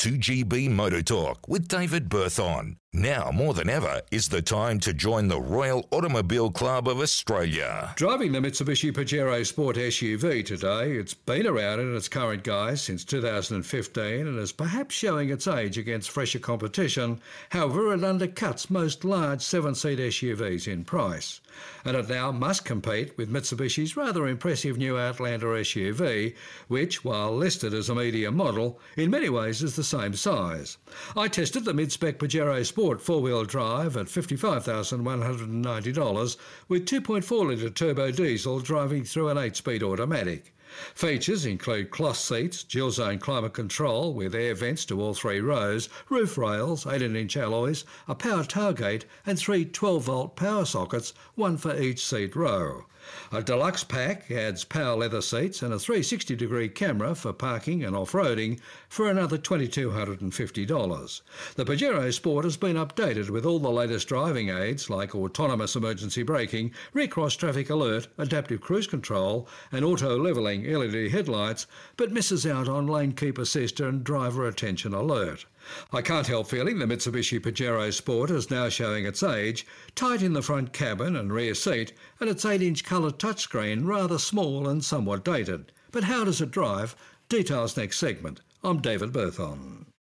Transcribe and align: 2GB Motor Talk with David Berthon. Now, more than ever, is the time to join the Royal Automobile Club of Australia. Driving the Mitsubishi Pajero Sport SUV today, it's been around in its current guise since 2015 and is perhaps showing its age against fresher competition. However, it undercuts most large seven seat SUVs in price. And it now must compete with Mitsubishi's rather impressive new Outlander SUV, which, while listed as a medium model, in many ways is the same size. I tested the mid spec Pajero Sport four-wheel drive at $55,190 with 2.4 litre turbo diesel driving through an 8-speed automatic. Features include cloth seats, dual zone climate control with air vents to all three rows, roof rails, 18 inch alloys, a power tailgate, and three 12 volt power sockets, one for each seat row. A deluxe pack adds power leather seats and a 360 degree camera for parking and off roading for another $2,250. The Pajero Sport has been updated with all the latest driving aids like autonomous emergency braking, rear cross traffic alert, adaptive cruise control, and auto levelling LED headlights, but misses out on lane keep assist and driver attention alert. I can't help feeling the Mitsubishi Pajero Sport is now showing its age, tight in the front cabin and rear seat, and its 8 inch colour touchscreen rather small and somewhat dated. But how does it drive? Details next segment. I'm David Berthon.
2GB 0.00 0.70
Motor 0.70 1.02
Talk 1.02 1.46
with 1.46 1.68
David 1.68 2.08
Berthon. 2.08 2.76
Now, 2.92 3.30
more 3.32 3.54
than 3.54 3.70
ever, 3.70 4.00
is 4.10 4.30
the 4.30 4.42
time 4.42 4.80
to 4.80 4.92
join 4.92 5.28
the 5.28 5.40
Royal 5.40 5.86
Automobile 5.92 6.50
Club 6.50 6.88
of 6.88 6.98
Australia. 6.98 7.92
Driving 7.94 8.32
the 8.32 8.40
Mitsubishi 8.40 8.92
Pajero 8.92 9.46
Sport 9.46 9.76
SUV 9.76 10.44
today, 10.44 10.92
it's 10.96 11.14
been 11.14 11.46
around 11.46 11.78
in 11.78 11.94
its 11.94 12.08
current 12.08 12.42
guise 12.42 12.82
since 12.82 13.04
2015 13.04 14.26
and 14.26 14.38
is 14.40 14.50
perhaps 14.50 14.94
showing 14.94 15.28
its 15.28 15.46
age 15.46 15.78
against 15.78 16.10
fresher 16.10 16.40
competition. 16.40 17.20
However, 17.50 17.94
it 17.94 18.00
undercuts 18.00 18.70
most 18.70 19.04
large 19.04 19.42
seven 19.42 19.76
seat 19.76 20.00
SUVs 20.00 20.66
in 20.66 20.82
price. 20.82 21.40
And 21.84 21.96
it 21.96 22.08
now 22.08 22.32
must 22.32 22.64
compete 22.64 23.16
with 23.16 23.30
Mitsubishi's 23.30 23.96
rather 23.96 24.26
impressive 24.26 24.78
new 24.78 24.98
Outlander 24.98 25.48
SUV, 25.48 26.34
which, 26.66 27.04
while 27.04 27.36
listed 27.36 27.72
as 27.72 27.88
a 27.88 27.94
medium 27.94 28.36
model, 28.36 28.80
in 28.96 29.10
many 29.10 29.28
ways 29.28 29.62
is 29.62 29.76
the 29.76 29.84
same 29.90 30.14
size. 30.14 30.78
I 31.16 31.26
tested 31.26 31.64
the 31.64 31.74
mid 31.74 31.90
spec 31.90 32.20
Pajero 32.20 32.64
Sport 32.64 33.02
four-wheel 33.02 33.44
drive 33.44 33.96
at 33.96 34.06
$55,190 34.06 36.36
with 36.68 36.86
2.4 36.86 37.48
litre 37.48 37.70
turbo 37.70 38.12
diesel 38.12 38.60
driving 38.60 39.02
through 39.04 39.30
an 39.30 39.36
8-speed 39.36 39.82
automatic. 39.82 40.54
Features 40.94 41.46
include 41.46 41.90
cloth 41.90 42.16
seats, 42.16 42.62
dual 42.62 42.90
zone 42.90 43.18
climate 43.18 43.52
control 43.52 44.14
with 44.14 44.34
air 44.34 44.54
vents 44.54 44.84
to 44.84 45.00
all 45.00 45.14
three 45.14 45.40
rows, 45.40 45.88
roof 46.08 46.38
rails, 46.38 46.86
18 46.86 47.16
inch 47.16 47.36
alloys, 47.36 47.84
a 48.06 48.14
power 48.14 48.44
tailgate, 48.44 49.04
and 49.26 49.38
three 49.38 49.64
12 49.64 50.04
volt 50.04 50.36
power 50.36 50.64
sockets, 50.64 51.12
one 51.34 51.56
for 51.56 51.76
each 51.80 52.04
seat 52.04 52.36
row. 52.36 52.84
A 53.32 53.42
deluxe 53.42 53.82
pack 53.82 54.30
adds 54.30 54.62
power 54.62 54.94
leather 54.94 55.22
seats 55.22 55.62
and 55.62 55.72
a 55.72 55.78
360 55.78 56.36
degree 56.36 56.68
camera 56.68 57.14
for 57.14 57.32
parking 57.32 57.82
and 57.82 57.96
off 57.96 58.12
roading 58.12 58.60
for 58.90 59.08
another 59.08 59.38
$2,250. 59.38 61.20
The 61.54 61.64
Pajero 61.64 62.12
Sport 62.12 62.44
has 62.44 62.58
been 62.58 62.76
updated 62.76 63.30
with 63.30 63.46
all 63.46 63.58
the 63.58 63.70
latest 63.70 64.06
driving 64.06 64.50
aids 64.50 64.90
like 64.90 65.14
autonomous 65.14 65.74
emergency 65.76 66.22
braking, 66.22 66.72
rear 66.92 67.08
cross 67.08 67.34
traffic 67.34 67.70
alert, 67.70 68.08
adaptive 68.18 68.60
cruise 68.60 68.86
control, 68.86 69.48
and 69.72 69.82
auto 69.82 70.18
levelling 70.18 70.59
LED 70.64 71.10
headlights, 71.10 71.66
but 71.96 72.12
misses 72.12 72.46
out 72.46 72.68
on 72.68 72.86
lane 72.86 73.12
keep 73.12 73.38
assist 73.38 73.80
and 73.80 74.04
driver 74.04 74.46
attention 74.46 74.94
alert. 74.94 75.46
I 75.92 76.02
can't 76.02 76.26
help 76.26 76.48
feeling 76.48 76.78
the 76.78 76.86
Mitsubishi 76.86 77.40
Pajero 77.40 77.92
Sport 77.92 78.30
is 78.30 78.50
now 78.50 78.68
showing 78.68 79.06
its 79.06 79.22
age, 79.22 79.66
tight 79.94 80.22
in 80.22 80.32
the 80.32 80.42
front 80.42 80.72
cabin 80.72 81.16
and 81.16 81.32
rear 81.32 81.54
seat, 81.54 81.92
and 82.18 82.28
its 82.28 82.44
8 82.44 82.62
inch 82.62 82.84
colour 82.84 83.10
touchscreen 83.10 83.86
rather 83.86 84.18
small 84.18 84.68
and 84.68 84.84
somewhat 84.84 85.24
dated. 85.24 85.72
But 85.92 86.04
how 86.04 86.24
does 86.24 86.40
it 86.40 86.50
drive? 86.50 86.96
Details 87.28 87.76
next 87.76 87.98
segment. 87.98 88.40
I'm 88.62 88.80
David 88.80 89.12
Berthon. 89.12 89.79